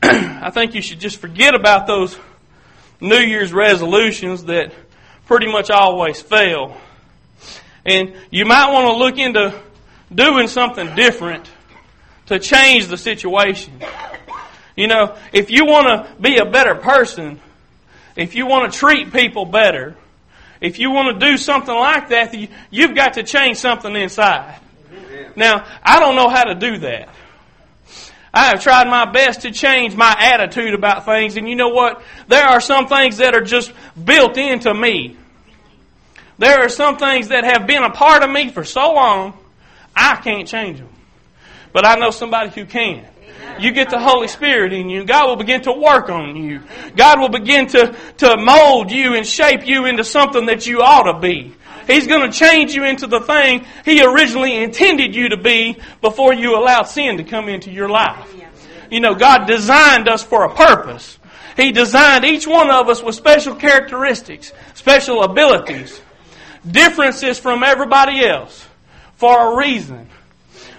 I 0.02 0.50
think 0.50 0.74
you 0.74 0.82
should 0.82 1.00
just 1.00 1.18
forget 1.18 1.54
about 1.54 1.86
those 1.86 2.16
New 3.00 3.18
Year's 3.18 3.52
resolutions 3.52 4.44
that 4.44 4.72
pretty 5.28 5.46
much 5.46 5.70
always 5.70 6.20
fail. 6.20 6.76
And 7.84 8.14
you 8.30 8.44
might 8.44 8.72
want 8.72 8.86
to 8.86 8.96
look 8.96 9.18
into 9.18 9.62
doing 10.12 10.48
something 10.48 10.96
different 10.96 11.48
to 12.26 12.38
change 12.38 12.86
the 12.86 12.96
situation. 12.96 13.80
You 14.74 14.88
know, 14.88 15.16
if 15.32 15.50
you 15.50 15.66
want 15.66 15.86
to 15.86 16.20
be 16.20 16.38
a 16.38 16.46
better 16.46 16.74
person, 16.74 17.40
if 18.16 18.34
you 18.34 18.46
want 18.46 18.72
to 18.72 18.78
treat 18.78 19.12
people 19.12 19.44
better, 19.44 19.96
if 20.60 20.78
you 20.78 20.90
want 20.90 21.20
to 21.20 21.26
do 21.30 21.36
something 21.36 21.74
like 21.74 22.08
that, 22.08 22.34
you've 22.70 22.94
got 22.94 23.14
to 23.14 23.22
change 23.22 23.58
something 23.58 23.94
inside. 23.94 24.58
Now, 25.36 25.66
I 25.82 26.00
don't 26.00 26.16
know 26.16 26.28
how 26.28 26.44
to 26.44 26.54
do 26.54 26.78
that. 26.78 27.10
I 28.38 28.50
have 28.50 28.62
tried 28.62 28.86
my 28.86 29.04
best 29.04 29.40
to 29.40 29.50
change 29.50 29.96
my 29.96 30.14
attitude 30.16 30.72
about 30.72 31.04
things, 31.04 31.36
and 31.36 31.48
you 31.48 31.56
know 31.56 31.70
what? 31.70 32.00
There 32.28 32.44
are 32.44 32.60
some 32.60 32.86
things 32.86 33.16
that 33.16 33.34
are 33.34 33.40
just 33.40 33.72
built 34.02 34.36
into 34.36 34.72
me. 34.72 35.16
There 36.38 36.60
are 36.60 36.68
some 36.68 36.98
things 36.98 37.28
that 37.28 37.42
have 37.42 37.66
been 37.66 37.82
a 37.82 37.90
part 37.90 38.22
of 38.22 38.30
me 38.30 38.50
for 38.50 38.62
so 38.62 38.92
long, 38.92 39.36
I 39.96 40.20
can't 40.22 40.46
change 40.46 40.78
them. 40.78 40.88
But 41.72 41.84
I 41.84 41.96
know 41.96 42.12
somebody 42.12 42.50
who 42.50 42.64
can. 42.64 43.04
You 43.58 43.72
get 43.72 43.90
the 43.90 43.98
Holy 43.98 44.28
Spirit 44.28 44.72
in 44.72 44.88
you, 44.88 45.04
God 45.04 45.26
will 45.26 45.36
begin 45.36 45.62
to 45.62 45.72
work 45.72 46.08
on 46.08 46.36
you. 46.36 46.62
God 46.94 47.18
will 47.18 47.30
begin 47.30 47.66
to, 47.66 47.96
to 48.18 48.36
mold 48.36 48.92
you 48.92 49.16
and 49.16 49.26
shape 49.26 49.66
you 49.66 49.86
into 49.86 50.04
something 50.04 50.46
that 50.46 50.64
you 50.64 50.80
ought 50.80 51.12
to 51.12 51.18
be. 51.18 51.56
He's 51.88 52.06
going 52.06 52.30
to 52.30 52.38
change 52.38 52.74
you 52.74 52.84
into 52.84 53.08
the 53.08 53.20
thing 53.20 53.66
He 53.84 54.04
originally 54.04 54.54
intended 54.54 55.16
you 55.16 55.30
to 55.30 55.36
be 55.36 55.78
before 56.00 56.32
you 56.32 56.56
allowed 56.56 56.84
sin 56.84 57.16
to 57.16 57.24
come 57.24 57.48
into 57.48 57.72
your 57.72 57.88
life. 57.88 58.32
You 58.90 59.00
know, 59.00 59.14
God 59.14 59.46
designed 59.46 60.08
us 60.08 60.22
for 60.22 60.44
a 60.44 60.54
purpose. 60.54 61.18
He 61.56 61.72
designed 61.72 62.24
each 62.24 62.46
one 62.46 62.70
of 62.70 62.88
us 62.88 63.02
with 63.02 63.16
special 63.16 63.54
characteristics, 63.54 64.52
special 64.74 65.24
abilities, 65.24 66.00
differences 66.70 67.38
from 67.38 67.64
everybody 67.64 68.24
else 68.24 68.64
for 69.16 69.52
a 69.52 69.56
reason. 69.56 70.08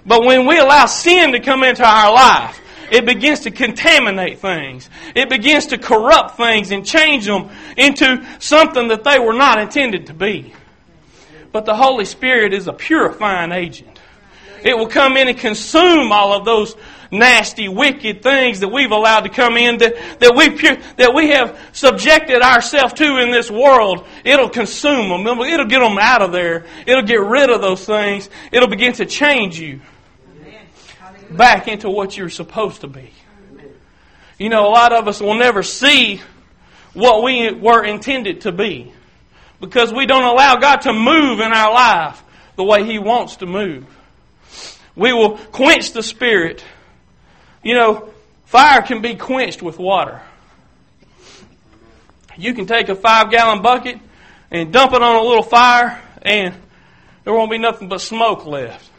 But 0.05 0.23
when 0.23 0.47
we 0.47 0.57
allow 0.57 0.85
sin 0.85 1.33
to 1.33 1.39
come 1.41 1.63
into 1.63 1.83
our 1.83 2.13
life, 2.13 2.61
it 2.91 3.05
begins 3.05 3.41
to 3.41 3.51
contaminate 3.51 4.39
things. 4.39 4.89
It 5.15 5.29
begins 5.29 5.67
to 5.67 5.77
corrupt 5.77 6.37
things 6.37 6.71
and 6.71 6.85
change 6.85 7.25
them 7.25 7.49
into 7.77 8.25
something 8.39 8.87
that 8.87 9.03
they 9.03 9.19
were 9.19 9.33
not 9.33 9.59
intended 9.59 10.07
to 10.07 10.13
be. 10.13 10.53
But 11.51 11.65
the 11.65 11.75
Holy 11.75 12.05
Spirit 12.05 12.53
is 12.53 12.67
a 12.67 12.73
purifying 12.73 13.51
agent. 13.51 13.99
It 14.63 14.77
will 14.77 14.87
come 14.87 15.17
in 15.17 15.27
and 15.27 15.37
consume 15.37 16.11
all 16.11 16.33
of 16.33 16.45
those 16.45 16.75
nasty, 17.11 17.67
wicked 17.67 18.21
things 18.21 18.59
that 18.59 18.67
we've 18.67 18.91
allowed 18.91 19.21
to 19.21 19.29
come 19.29 19.57
in, 19.57 19.77
that, 19.79 19.95
that, 20.19 20.35
we, 20.35 20.49
that 20.97 21.13
we 21.13 21.29
have 21.29 21.57
subjected 21.71 22.41
ourselves 22.41 22.93
to 22.95 23.17
in 23.17 23.31
this 23.31 23.49
world. 23.49 24.05
It'll 24.23 24.49
consume 24.49 25.23
them. 25.23 25.39
It'll 25.39 25.65
get 25.65 25.79
them 25.79 25.97
out 25.97 26.21
of 26.21 26.31
there. 26.31 26.65
It'll 26.85 27.03
get 27.03 27.21
rid 27.21 27.49
of 27.49 27.61
those 27.61 27.83
things. 27.83 28.29
It'll 28.51 28.69
begin 28.69 28.93
to 28.93 29.05
change 29.05 29.59
you 29.59 29.81
back 31.31 31.67
into 31.67 31.89
what 31.89 32.17
you're 32.17 32.29
supposed 32.29 32.81
to 32.81 32.87
be. 32.87 33.11
You 34.37 34.49
know, 34.49 34.67
a 34.67 34.71
lot 34.71 34.93
of 34.93 35.07
us 35.07 35.19
will 35.19 35.35
never 35.35 35.63
see 35.63 36.21
what 36.93 37.23
we 37.23 37.51
were 37.51 37.83
intended 37.83 38.41
to 38.41 38.51
be 38.51 38.93
because 39.59 39.93
we 39.93 40.05
don't 40.05 40.23
allow 40.23 40.55
God 40.57 40.77
to 40.81 40.93
move 40.93 41.39
in 41.39 41.51
our 41.51 41.73
life 41.73 42.23
the 42.55 42.63
way 42.63 42.83
He 42.83 42.99
wants 42.99 43.37
to 43.37 43.45
move. 43.45 43.85
We 44.95 45.13
will 45.13 45.37
quench 45.37 45.93
the 45.93 46.03
Spirit. 46.03 46.63
You 47.63 47.75
know, 47.75 48.09
fire 48.45 48.81
can 48.81 49.01
be 49.01 49.15
quenched 49.15 49.61
with 49.61 49.79
water. 49.79 50.21
You 52.37 52.53
can 52.53 52.65
take 52.65 52.89
a 52.89 52.95
five 52.95 53.31
gallon 53.31 53.61
bucket 53.61 53.99
and 54.49 54.71
dump 54.71 54.93
it 54.93 55.01
on 55.01 55.15
a 55.15 55.21
little 55.21 55.43
fire, 55.43 56.01
and 56.21 56.55
there 57.23 57.33
won't 57.33 57.51
be 57.51 57.57
nothing 57.57 57.89
but 57.89 58.01
smoke 58.01 58.45
left. 58.45 58.89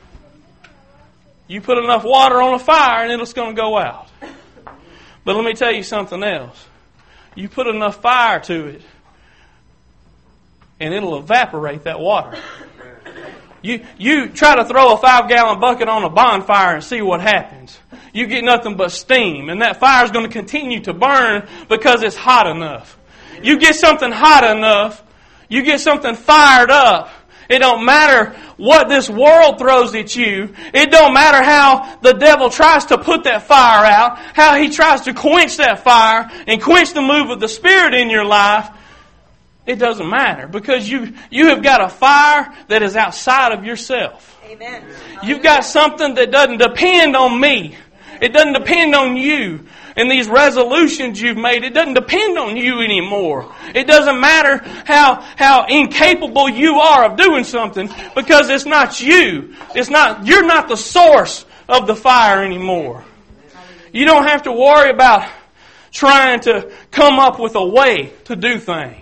You 1.48 1.60
put 1.60 1.78
enough 1.78 2.04
water 2.04 2.40
on 2.40 2.54
a 2.54 2.58
fire, 2.58 3.06
and 3.06 3.20
it's 3.20 3.32
going 3.32 3.56
to 3.56 3.60
go 3.60 3.76
out. 3.76 4.08
But 5.24 5.36
let 5.36 5.44
me 5.44 5.54
tell 5.54 5.72
you 5.72 5.82
something 5.82 6.22
else. 6.22 6.64
You 7.34 7.48
put 7.48 7.66
enough 7.66 8.00
fire 8.00 8.40
to 8.40 8.66
it, 8.66 8.82
and 10.80 10.94
it'll 10.94 11.18
evaporate 11.18 11.84
that 11.84 12.00
water. 12.00 12.38
You, 13.62 13.84
you 13.98 14.28
try 14.30 14.56
to 14.56 14.64
throw 14.64 14.94
a 14.94 14.96
five 14.96 15.28
gallon 15.28 15.60
bucket 15.60 15.88
on 15.88 16.02
a 16.02 16.08
bonfire 16.08 16.76
and 16.76 16.84
see 16.84 17.02
what 17.02 17.20
happens. 17.20 17.78
You 18.12 18.26
get 18.26 18.42
nothing 18.42 18.76
but 18.76 18.90
steam, 18.90 19.50
and 19.50 19.60
that 19.60 19.78
fire 19.78 20.04
is 20.04 20.10
going 20.10 20.26
to 20.26 20.32
continue 20.32 20.80
to 20.80 20.94
burn 20.94 21.46
because 21.68 22.02
it's 22.02 22.16
hot 22.16 22.46
enough. 22.46 22.98
You 23.42 23.58
get 23.58 23.76
something 23.76 24.10
hot 24.10 24.44
enough, 24.44 25.02
you 25.48 25.62
get 25.62 25.80
something 25.80 26.14
fired 26.14 26.70
up. 26.70 27.10
It 27.50 27.58
don't 27.58 27.84
matter 27.84 28.36
what 28.56 28.88
this 28.88 29.10
world 29.10 29.58
throws 29.58 29.92
at 29.96 30.14
you. 30.14 30.54
It 30.72 30.92
don't 30.92 31.12
matter 31.12 31.42
how 31.42 31.98
the 32.00 32.12
devil 32.12 32.48
tries 32.48 32.86
to 32.86 32.98
put 32.98 33.24
that 33.24 33.42
fire 33.42 33.84
out, 33.84 34.18
how 34.34 34.54
he 34.54 34.70
tries 34.70 35.00
to 35.02 35.14
quench 35.14 35.56
that 35.56 35.82
fire 35.82 36.30
and 36.46 36.62
quench 36.62 36.92
the 36.92 37.02
move 37.02 37.30
of 37.30 37.40
the 37.40 37.48
Spirit 37.48 37.94
in 37.94 38.08
your 38.08 38.24
life. 38.24 38.70
It 39.66 39.76
doesn't 39.78 40.08
matter 40.08 40.46
because 40.46 40.88
you, 40.88 41.14
you 41.30 41.48
have 41.48 41.62
got 41.62 41.80
a 41.82 41.88
fire 41.88 42.52
that 42.68 42.82
is 42.82 42.96
outside 42.96 43.52
of 43.52 43.64
yourself. 43.64 44.38
Amen. 44.44 44.84
You've 45.22 45.42
got 45.42 45.64
something 45.64 46.14
that 46.14 46.30
doesn't 46.30 46.58
depend 46.58 47.14
on 47.14 47.40
me. 47.40 47.76
It 48.20 48.32
doesn't 48.32 48.54
depend 48.54 48.94
on 48.94 49.16
you 49.16 49.66
and 49.96 50.10
these 50.10 50.28
resolutions 50.28 51.20
you've 51.20 51.36
made. 51.36 51.64
It 51.64 51.74
doesn't 51.74 51.94
depend 51.94 52.38
on 52.38 52.56
you 52.56 52.80
anymore. 52.80 53.52
It 53.74 53.86
doesn't 53.86 54.20
matter 54.20 54.58
how, 54.86 55.20
how 55.36 55.66
incapable 55.66 56.48
you 56.48 56.76
are 56.80 57.04
of 57.04 57.16
doing 57.16 57.44
something 57.44 57.88
because 58.14 58.48
it's 58.50 58.66
not 58.66 59.00
you. 59.00 59.54
It's 59.74 59.90
not, 59.90 60.26
you're 60.26 60.46
not 60.46 60.68
the 60.68 60.76
source 60.76 61.44
of 61.68 61.86
the 61.86 61.96
fire 61.96 62.44
anymore. 62.44 63.04
You 63.92 64.04
don't 64.06 64.26
have 64.26 64.42
to 64.44 64.52
worry 64.52 64.90
about 64.90 65.28
trying 65.92 66.40
to 66.40 66.72
come 66.90 67.18
up 67.18 67.40
with 67.40 67.54
a 67.56 67.64
way 67.64 68.12
to 68.24 68.36
do 68.36 68.58
things. 68.58 68.99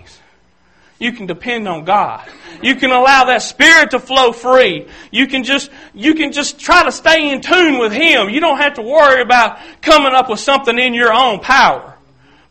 You 0.99 1.13
can 1.13 1.27
depend 1.27 1.67
on 1.67 1.85
God. 1.85 2.29
You 2.61 2.75
can 2.75 2.91
allow 2.91 3.25
that 3.25 3.41
spirit 3.41 3.91
to 3.91 3.99
flow 3.99 4.33
free. 4.33 4.87
You 5.11 5.27
can 5.27 5.45
just, 5.45 5.71
you 5.93 6.13
can 6.13 6.33
just 6.33 6.59
try 6.59 6.83
to 6.83 6.91
stay 6.91 7.31
in 7.31 7.39
tune 7.39 7.79
with 7.79 7.93
Him. 7.93 8.29
You 8.29 8.41
don't 8.41 8.57
have 8.57 8.73
to 8.73 8.81
worry 8.81 9.21
about 9.21 9.59
coming 9.81 10.13
up 10.13 10.29
with 10.29 10.41
something 10.41 10.77
in 10.77 10.93
your 10.93 11.13
own 11.13 11.39
power. 11.39 11.95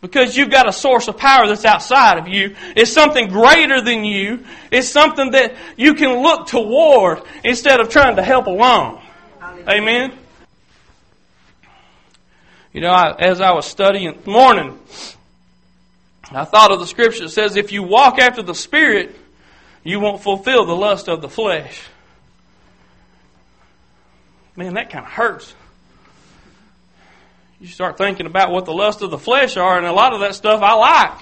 Because 0.01 0.37
you've 0.37 0.51
got 0.51 0.69
a 0.69 0.73
source 0.73 1.09
of 1.09 1.19
power 1.19 1.47
that's 1.47 1.65
outside 1.65 2.19
of 2.19 2.29
you. 2.29 2.57
It's 2.75 2.93
something 2.93 3.29
greater 3.29 3.83
than 3.83 4.05
you. 4.05 4.45
It's 4.71 4.89
something 4.89 5.33
that 5.33 5.57
you 5.77 5.95
can 5.95 6.23
look 6.23 6.47
toward 6.47 7.23
instead 7.45 7.81
of 7.81 7.91
trying 7.91 8.17
to 8.17 8.23
help 8.23 8.47
along. 8.47 9.03
Amen. 9.69 10.17
You 12.73 12.81
know, 12.81 12.91
I, 12.91 13.15
as 13.19 13.41
I 13.41 13.53
was 13.53 13.67
studying 13.67 14.19
morning, 14.25 14.79
I 16.31 16.45
thought 16.45 16.71
of 16.71 16.79
the 16.79 16.87
scripture 16.87 17.25
that 17.25 17.31
says, 17.31 17.57
if 17.57 17.73
you 17.73 17.83
walk 17.83 18.19
after 18.19 18.43
the 18.43 18.55
Spirit, 18.55 19.17
you 19.83 20.01
won't 20.01 20.23
fulfill 20.23 20.67
the 20.67 20.77
lust 20.77 21.09
of 21.09 21.23
the 21.23 21.29
flesh. 21.29 21.83
Man, 24.57 24.75
that 24.75 24.91
kind 24.91 25.07
of 25.07 25.11
hurts. 25.11 25.55
You 27.61 27.69
start 27.69 27.97
thinking 27.97 28.27
about 28.27 28.51
what 28.51 28.67
the 28.67 28.73
lust 28.73 29.03
of 29.03 29.11
the 29.11 29.19
flesh 29.19 29.57
are, 29.57 29.79
and 29.79 29.87
a 29.87 29.93
lot 29.93 30.13
of 30.13 30.21
that 30.21 30.35
stuff 30.35 30.63
I 30.63 30.75
like. 30.75 31.19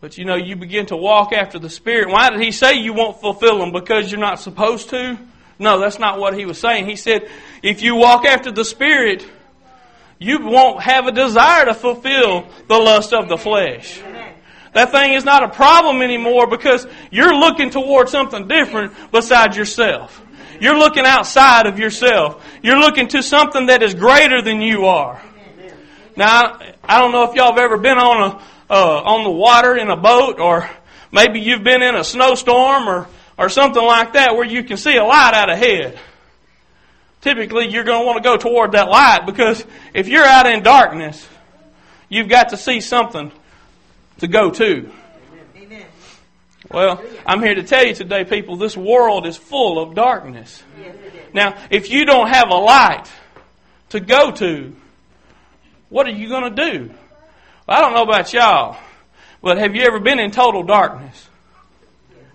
But 0.00 0.18
you 0.18 0.24
know, 0.24 0.36
you 0.36 0.56
begin 0.56 0.86
to 0.86 0.96
walk 0.96 1.32
after 1.32 1.58
the 1.58 1.70
Spirit. 1.70 2.08
Why 2.10 2.30
did 2.30 2.40
he 2.40 2.50
say 2.50 2.74
you 2.74 2.92
won't 2.92 3.20
fulfill 3.20 3.58
them? 3.58 3.72
Because 3.72 4.10
you're 4.10 4.20
not 4.20 4.40
supposed 4.40 4.90
to? 4.90 5.18
No, 5.58 5.78
that's 5.78 5.98
not 5.98 6.18
what 6.18 6.36
he 6.36 6.44
was 6.44 6.58
saying. 6.58 6.86
He 6.86 6.96
said, 6.96 7.30
if 7.62 7.80
you 7.80 7.94
walk 7.94 8.24
after 8.26 8.50
the 8.50 8.64
Spirit, 8.64 9.26
you 10.24 10.38
won't 10.40 10.82
have 10.82 11.06
a 11.06 11.12
desire 11.12 11.66
to 11.66 11.74
fulfill 11.74 12.48
the 12.66 12.78
lust 12.78 13.12
of 13.12 13.28
the 13.28 13.36
flesh. 13.36 14.00
That 14.72 14.90
thing 14.90 15.12
is 15.12 15.24
not 15.24 15.44
a 15.44 15.48
problem 15.48 16.02
anymore 16.02 16.48
because 16.48 16.86
you're 17.10 17.36
looking 17.36 17.70
towards 17.70 18.10
something 18.10 18.48
different 18.48 18.92
besides 19.12 19.56
yourself. 19.56 20.20
You're 20.60 20.78
looking 20.78 21.04
outside 21.04 21.66
of 21.66 21.78
yourself. 21.78 22.44
You're 22.62 22.78
looking 22.78 23.08
to 23.08 23.22
something 23.22 23.66
that 23.66 23.82
is 23.82 23.94
greater 23.94 24.40
than 24.40 24.62
you 24.62 24.86
are. 24.86 25.20
Now, 26.16 26.58
I 26.82 27.00
don't 27.00 27.12
know 27.12 27.24
if 27.24 27.34
y'all 27.34 27.52
have 27.52 27.58
ever 27.58 27.76
been 27.76 27.98
on 27.98 28.30
a 28.32 28.42
uh, 28.70 29.02
on 29.04 29.24
the 29.24 29.30
water 29.30 29.76
in 29.76 29.90
a 29.90 29.96
boat, 29.96 30.40
or 30.40 30.68
maybe 31.12 31.40
you've 31.40 31.62
been 31.62 31.82
in 31.82 31.94
a 31.94 32.02
snowstorm, 32.02 32.88
or 32.88 33.08
or 33.36 33.50
something 33.50 33.82
like 33.82 34.14
that, 34.14 34.34
where 34.36 34.46
you 34.46 34.64
can 34.64 34.78
see 34.78 34.96
a 34.96 35.04
light 35.04 35.34
out 35.34 35.50
ahead 35.50 35.98
typically 37.24 37.68
you're 37.68 37.84
going 37.84 38.02
to 38.02 38.06
want 38.06 38.22
to 38.22 38.22
go 38.22 38.36
toward 38.36 38.72
that 38.72 38.88
light 38.88 39.24
because 39.24 39.64
if 39.94 40.08
you're 40.08 40.24
out 40.24 40.46
in 40.46 40.62
darkness, 40.62 41.26
you've 42.10 42.28
got 42.28 42.50
to 42.50 42.56
see 42.56 42.80
something 42.80 43.32
to 44.18 44.28
go 44.28 44.50
to. 44.50 44.92
Amen. 45.56 45.86
Well, 46.70 47.02
I'm 47.24 47.42
here 47.42 47.54
to 47.54 47.62
tell 47.62 47.84
you 47.84 47.94
today, 47.94 48.24
people, 48.24 48.56
this 48.56 48.76
world 48.76 49.26
is 49.26 49.38
full 49.38 49.82
of 49.82 49.94
darkness. 49.94 50.62
Now, 51.32 51.56
if 51.70 51.90
you 51.90 52.04
don't 52.04 52.28
have 52.28 52.50
a 52.50 52.56
light 52.56 53.10
to 53.88 54.00
go 54.00 54.30
to, 54.30 54.76
what 55.88 56.06
are 56.06 56.12
you 56.12 56.28
going 56.28 56.54
to 56.54 56.70
do? 56.70 56.88
Well, 57.66 57.78
I 57.78 57.80
don't 57.80 57.94
know 57.94 58.02
about 58.02 58.34
y'all, 58.34 58.76
but 59.42 59.56
have 59.56 59.74
you 59.74 59.82
ever 59.84 59.98
been 59.98 60.18
in 60.18 60.30
total 60.30 60.62
darkness? 60.62 61.28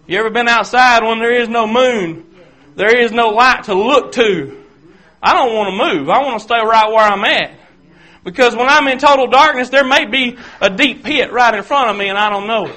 You 0.08 0.18
ever 0.18 0.32
been 0.32 0.48
outside 0.48 1.04
when 1.04 1.20
there 1.20 1.40
is 1.40 1.48
no 1.48 1.68
moon? 1.68 2.26
There 2.76 2.98
is 2.98 3.12
no 3.12 3.30
light 3.30 3.66
to 3.66 3.76
look 3.76 4.14
to. 4.14 4.59
I 5.22 5.34
don't 5.34 5.54
want 5.56 5.70
to 5.70 5.96
move. 5.98 6.10
I 6.10 6.24
want 6.24 6.40
to 6.40 6.44
stay 6.44 6.60
right 6.60 6.90
where 6.90 7.04
I'm 7.04 7.24
at. 7.26 7.60
Because 8.24 8.56
when 8.56 8.68
I'm 8.68 8.88
in 8.88 9.00
total 9.00 9.28
darkness, 9.28 9.70
there 9.70 9.84
may 9.84 10.06
be 10.06 10.38
a 10.62 10.70
deep 10.70 11.04
pit 11.04 11.32
right 11.32 11.54
in 11.54 11.64
front 11.64 11.90
of 11.90 11.98
me 11.98 12.10
and 12.10 12.18
I 12.18 12.30
don't 12.30 12.48
know 12.48 12.66
it. 12.66 12.76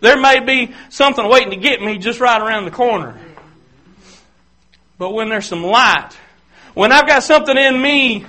There 0.00 0.18
may 0.18 0.40
be 0.40 0.74
something 0.90 1.26
waiting 1.28 1.50
to 1.50 1.56
get 1.56 1.80
me 1.80 1.98
just 1.98 2.20
right 2.20 2.40
around 2.40 2.64
the 2.66 2.70
corner. 2.70 3.18
But 4.98 5.10
when 5.10 5.28
there's 5.28 5.46
some 5.46 5.64
light, 5.64 6.10
when 6.74 6.92
I've 6.92 7.06
got 7.06 7.22
something 7.22 7.56
in 7.56 7.80
me 7.80 8.26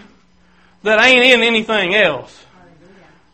that 0.84 1.04
ain't 1.04 1.26
in 1.26 1.44
anything 1.44 1.96
else, 1.96 2.46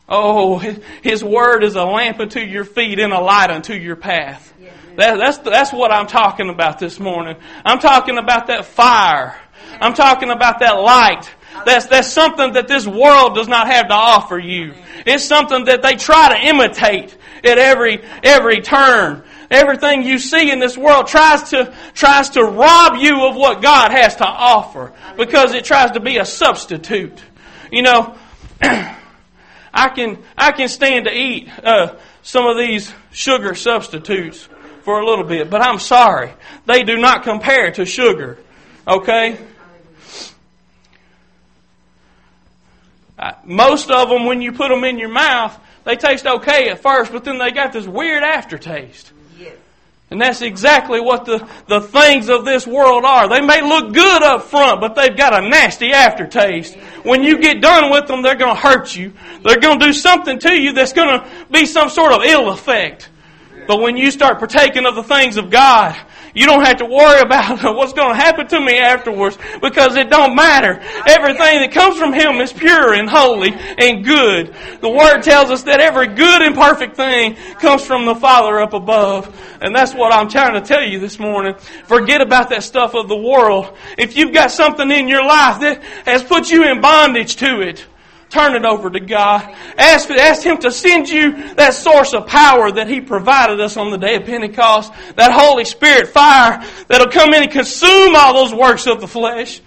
oh, 0.09 0.57
His 0.57 1.23
Word 1.23 1.63
is 1.63 1.75
a 1.75 1.83
lamp 1.83 2.19
unto 2.19 2.39
your 2.39 2.63
feet 2.63 2.99
and 2.99 3.13
a 3.13 3.19
light 3.19 3.51
unto 3.51 3.73
your 3.73 3.95
path. 3.95 4.53
That, 4.97 5.17
that's, 5.17 5.37
that's 5.37 5.71
what 5.71 5.91
I'm 5.91 6.07
talking 6.07 6.49
about 6.49 6.79
this 6.79 6.99
morning. 6.99 7.37
I'm 7.63 7.79
talking 7.79 8.17
about 8.17 8.47
that 8.47 8.65
fire. 8.65 9.37
I'm 9.81 9.93
talking 9.93 10.29
about 10.29 10.59
that 10.59 10.79
light. 10.79 11.29
That's, 11.65 11.87
that's 11.87 12.07
something 12.07 12.53
that 12.53 12.67
this 12.67 12.87
world 12.87 13.35
does 13.35 13.47
not 13.47 13.67
have 13.67 13.87
to 13.87 13.93
offer 13.93 14.37
you. 14.37 14.73
It's 15.05 15.25
something 15.25 15.65
that 15.65 15.81
they 15.81 15.95
try 15.95 16.29
to 16.29 16.47
imitate 16.47 17.17
at 17.43 17.57
every, 17.57 18.03
every 18.23 18.61
turn. 18.61 19.23
Everything 19.49 20.03
you 20.03 20.17
see 20.17 20.49
in 20.49 20.59
this 20.59 20.77
world 20.77 21.07
tries 21.07 21.49
to, 21.49 21.73
tries 21.93 22.29
to 22.31 22.43
rob 22.43 22.95
you 22.97 23.25
of 23.25 23.35
what 23.35 23.61
God 23.61 23.91
has 23.91 24.15
to 24.17 24.25
offer 24.25 24.93
because 25.17 25.53
it 25.53 25.65
tries 25.65 25.91
to 25.91 25.99
be 25.99 26.17
a 26.17 26.25
substitute. 26.25 27.19
You 27.69 27.81
know, 27.81 28.15
I 28.61 29.89
can, 29.89 30.19
I 30.37 30.51
can 30.51 30.69
stand 30.69 31.05
to 31.05 31.11
eat, 31.13 31.49
uh, 31.63 31.95
some 32.21 32.45
of 32.45 32.57
these 32.57 32.93
sugar 33.11 33.55
substitutes 33.55 34.47
for 34.83 35.01
a 35.01 35.05
little 35.05 35.25
bit, 35.25 35.49
but 35.49 35.61
I'm 35.61 35.79
sorry. 35.79 36.33
They 36.65 36.83
do 36.83 36.97
not 36.97 37.23
compare 37.23 37.71
to 37.71 37.85
sugar. 37.85 38.37
Okay? 38.87 39.37
Most 43.43 43.91
of 43.91 44.09
them, 44.09 44.25
when 44.25 44.41
you 44.41 44.51
put 44.51 44.69
them 44.69 44.83
in 44.83 44.97
your 44.97 45.09
mouth, 45.09 45.57
they 45.83 45.95
taste 45.95 46.25
okay 46.25 46.69
at 46.69 46.81
first, 46.81 47.11
but 47.11 47.23
then 47.23 47.37
they 47.37 47.51
got 47.51 47.73
this 47.73 47.87
weird 47.87 48.23
aftertaste. 48.23 49.11
And 50.11 50.19
that's 50.19 50.41
exactly 50.41 50.99
what 50.99 51.23
the, 51.23 51.47
the 51.67 51.79
things 51.79 52.27
of 52.27 52.43
this 52.43 52.67
world 52.67 53.05
are. 53.05 53.29
They 53.29 53.39
may 53.39 53.61
look 53.61 53.93
good 53.93 54.21
up 54.21 54.43
front, 54.43 54.81
but 54.81 54.93
they've 54.93 55.15
got 55.15 55.33
a 55.33 55.47
nasty 55.47 55.93
aftertaste. 55.93 56.75
When 57.03 57.23
you 57.23 57.39
get 57.39 57.61
done 57.61 57.89
with 57.89 58.07
them, 58.07 58.21
they're 58.21 58.35
going 58.35 58.53
to 58.53 58.61
hurt 58.61 58.93
you. 58.93 59.13
They're 59.41 59.61
going 59.61 59.79
to 59.79 59.85
do 59.85 59.93
something 59.93 60.37
to 60.39 60.53
you 60.53 60.73
that's 60.73 60.91
going 60.91 61.17
to 61.17 61.31
be 61.49 61.65
some 61.65 61.87
sort 61.89 62.11
of 62.11 62.23
ill 62.25 62.49
effect. 62.49 63.09
But 63.67 63.79
when 63.79 63.95
you 63.95 64.11
start 64.11 64.39
partaking 64.39 64.85
of 64.85 64.95
the 64.95 65.03
things 65.03 65.37
of 65.37 65.49
God, 65.49 65.95
you 66.33 66.45
don't 66.45 66.65
have 66.65 66.77
to 66.77 66.85
worry 66.85 67.21
about 67.21 67.63
what's 67.75 67.93
going 67.93 68.15
to 68.15 68.21
happen 68.21 68.47
to 68.47 68.59
me 68.59 68.77
afterwards 68.77 69.37
because 69.61 69.95
it 69.95 70.09
don't 70.09 70.35
matter. 70.35 70.79
Everything 71.07 71.59
that 71.61 71.71
comes 71.71 71.97
from 71.97 72.13
Him 72.13 72.41
is 72.41 72.53
pure 72.53 72.93
and 72.93 73.09
holy 73.09 73.51
and 73.51 74.03
good. 74.03 74.53
The 74.81 74.89
Word 74.89 75.21
tells 75.21 75.49
us 75.49 75.63
that 75.63 75.79
every 75.79 76.07
good 76.07 76.41
and 76.41 76.55
perfect 76.55 76.95
thing 76.95 77.35
comes 77.59 77.83
from 77.83 78.05
the 78.05 78.15
Father 78.15 78.59
up 78.59 78.73
above. 78.73 79.35
And 79.61 79.75
that's 79.75 79.93
what 79.93 80.13
I'm 80.13 80.29
trying 80.29 80.53
to 80.53 80.61
tell 80.61 80.83
you 80.83 80.99
this 80.99 81.19
morning. 81.19 81.55
Forget 81.85 82.21
about 82.21 82.49
that 82.49 82.63
stuff 82.63 82.95
of 82.95 83.07
the 83.07 83.17
world. 83.17 83.75
If 83.97 84.17
you've 84.17 84.33
got 84.33 84.51
something 84.51 84.89
in 84.89 85.07
your 85.07 85.25
life 85.25 85.61
that 85.61 85.83
has 86.05 86.23
put 86.23 86.49
you 86.49 86.69
in 86.69 86.81
bondage 86.81 87.35
to 87.37 87.61
it, 87.61 87.85
Turn 88.31 88.55
it 88.55 88.63
over 88.63 88.89
to 88.89 88.99
God. 89.01 89.41
Ask, 89.77 90.09
ask 90.09 90.41
Him 90.41 90.57
to 90.59 90.71
send 90.71 91.09
you 91.09 91.53
that 91.55 91.73
source 91.73 92.13
of 92.13 92.27
power 92.27 92.71
that 92.71 92.87
He 92.87 93.01
provided 93.01 93.59
us 93.59 93.75
on 93.75 93.91
the 93.91 93.97
day 93.97 94.15
of 94.15 94.23
Pentecost. 94.23 94.93
That 95.17 95.33
Holy 95.33 95.65
Spirit 95.65 96.07
fire 96.07 96.63
that'll 96.87 97.11
come 97.11 97.33
in 97.33 97.43
and 97.43 97.51
consume 97.51 98.15
all 98.15 98.33
those 98.33 98.53
works 98.53 98.87
of 98.87 99.01
the 99.01 99.07
flesh. 99.07 99.59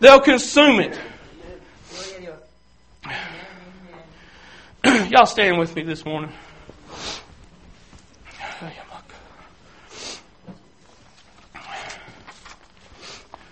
They'll 0.00 0.20
consume 0.20 0.80
it. 0.80 0.98
Y'all 5.10 5.26
stand 5.26 5.58
with 5.58 5.76
me 5.76 5.82
this 5.82 6.04
morning. 6.06 6.32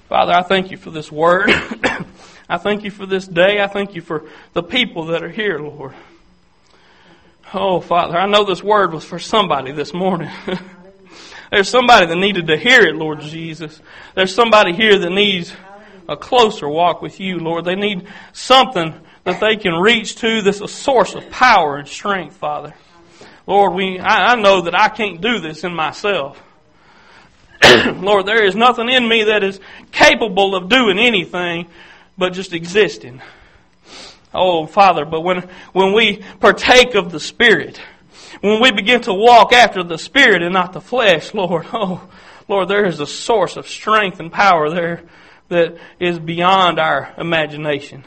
Father, 0.08 0.32
I 0.32 0.42
thank 0.42 0.70
you 0.70 0.78
for 0.78 0.90
this 0.90 1.12
word. 1.12 1.50
I 2.48 2.58
thank 2.58 2.84
you 2.84 2.90
for 2.90 3.06
this 3.06 3.26
day. 3.26 3.60
I 3.60 3.66
thank 3.66 3.94
you 3.94 4.02
for 4.02 4.24
the 4.52 4.62
people 4.62 5.06
that 5.06 5.22
are 5.22 5.30
here, 5.30 5.58
Lord. 5.58 5.94
Oh, 7.52 7.80
Father, 7.80 8.18
I 8.18 8.26
know 8.26 8.44
this 8.44 8.62
word 8.62 8.92
was 8.92 9.04
for 9.04 9.18
somebody 9.18 9.72
this 9.72 9.94
morning. 9.94 10.30
There's 11.50 11.68
somebody 11.68 12.06
that 12.06 12.16
needed 12.16 12.48
to 12.48 12.56
hear 12.56 12.80
it, 12.80 12.96
Lord 12.96 13.20
Jesus. 13.20 13.80
There's 14.14 14.34
somebody 14.34 14.72
here 14.72 14.98
that 14.98 15.10
needs 15.10 15.52
a 16.08 16.16
closer 16.16 16.68
walk 16.68 17.00
with 17.00 17.20
you, 17.20 17.38
Lord. 17.38 17.64
They 17.64 17.76
need 17.76 18.08
something 18.32 18.94
that 19.24 19.40
they 19.40 19.56
can 19.56 19.74
reach 19.74 20.16
to 20.16 20.42
that's 20.42 20.60
a 20.60 20.68
source 20.68 21.14
of 21.14 21.30
power 21.30 21.76
and 21.76 21.88
strength, 21.88 22.36
Father. 22.36 22.74
Lord, 23.46 23.74
we, 23.74 23.98
I, 23.98 24.32
I 24.32 24.34
know 24.34 24.62
that 24.62 24.74
I 24.74 24.88
can't 24.88 25.20
do 25.20 25.38
this 25.38 25.64
in 25.64 25.74
myself. 25.74 26.42
Lord, 27.86 28.26
there 28.26 28.44
is 28.44 28.54
nothing 28.54 28.88
in 28.88 29.08
me 29.08 29.24
that 29.24 29.44
is 29.44 29.60
capable 29.92 30.54
of 30.54 30.68
doing 30.68 30.98
anything 30.98 31.68
but 32.16 32.32
just 32.32 32.52
existing. 32.52 33.20
Oh, 34.32 34.66
Father, 34.66 35.04
but 35.04 35.20
when, 35.20 35.48
when 35.72 35.92
we 35.92 36.22
partake 36.40 36.94
of 36.94 37.12
the 37.12 37.20
Spirit, 37.20 37.80
when 38.40 38.60
we 38.60 38.72
begin 38.72 39.00
to 39.02 39.14
walk 39.14 39.52
after 39.52 39.82
the 39.84 39.98
Spirit 39.98 40.42
and 40.42 40.52
not 40.52 40.72
the 40.72 40.80
flesh, 40.80 41.32
Lord, 41.32 41.66
oh, 41.72 42.08
Lord, 42.48 42.68
there 42.68 42.84
is 42.84 43.00
a 43.00 43.06
source 43.06 43.56
of 43.56 43.68
strength 43.68 44.20
and 44.20 44.32
power 44.32 44.70
there 44.70 45.02
that 45.48 45.76
is 46.00 46.18
beyond 46.18 46.78
our 46.78 47.14
imagination. 47.16 48.04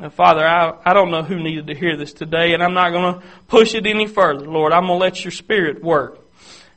And 0.00 0.12
Father, 0.12 0.46
I, 0.46 0.74
I 0.84 0.94
don't 0.94 1.10
know 1.10 1.22
who 1.22 1.42
needed 1.42 1.66
to 1.68 1.74
hear 1.74 1.96
this 1.96 2.12
today, 2.12 2.54
and 2.54 2.62
I'm 2.62 2.74
not 2.74 2.90
going 2.90 3.14
to 3.14 3.26
push 3.48 3.74
it 3.74 3.86
any 3.86 4.06
further. 4.06 4.46
Lord, 4.46 4.72
I'm 4.72 4.86
going 4.86 4.98
to 4.98 5.04
let 5.04 5.24
your 5.24 5.30
Spirit 5.30 5.84
work. 5.84 6.18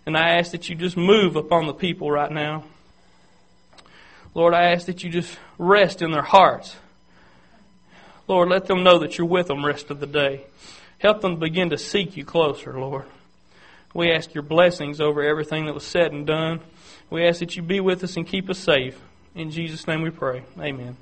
And 0.05 0.17
I 0.17 0.37
ask 0.37 0.51
that 0.51 0.67
you 0.69 0.75
just 0.75 0.97
move 0.97 1.37
upon 1.37 1.65
the 1.65 1.73
people 1.73 2.11
right 2.11 2.31
now. 2.31 2.65
Lord, 4.35 4.53
I 4.53 4.71
ask 4.71 4.87
that 4.87 5.03
you 5.03 5.09
just 5.09 5.37
rest 5.57 6.01
in 6.01 6.11
their 6.11 6.23
hearts. 6.23 6.75
Lord, 8.27 8.49
let 8.49 8.65
them 8.65 8.83
know 8.83 8.99
that 8.99 9.17
you're 9.17 9.27
with 9.27 9.47
them 9.47 9.65
rest 9.65 9.91
of 9.91 9.99
the 9.99 10.07
day. 10.07 10.45
Help 10.97 11.21
them 11.21 11.37
begin 11.37 11.69
to 11.69 11.77
seek 11.77 12.15
you 12.15 12.25
closer, 12.25 12.79
Lord. 12.79 13.05
We 13.93 14.11
ask 14.11 14.33
your 14.33 14.43
blessings 14.43 14.99
over 14.99 15.21
everything 15.21 15.65
that 15.65 15.73
was 15.73 15.85
said 15.85 16.13
and 16.13 16.25
done. 16.25 16.61
We 17.09 17.27
ask 17.27 17.39
that 17.39 17.55
you 17.55 17.61
be 17.61 17.79
with 17.79 18.03
us 18.03 18.17
and 18.17 18.25
keep 18.25 18.49
us 18.49 18.57
safe. 18.57 18.99
In 19.35 19.51
Jesus' 19.51 19.85
name 19.87 20.01
we 20.01 20.09
pray. 20.09 20.43
Amen. 20.59 20.97